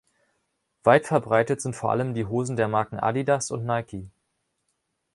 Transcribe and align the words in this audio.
Weit 0.83 1.05
verbreitet 1.05 1.61
sind 1.61 1.75
vor 1.75 1.91
allem 1.91 2.15
die 2.15 2.25
Hosen 2.25 2.55
der 2.55 2.67
Marken 2.67 2.99
Adidas 2.99 3.51
und 3.51 3.65
Nike. 3.65 4.09